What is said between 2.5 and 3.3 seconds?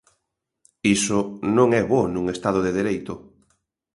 de dereito.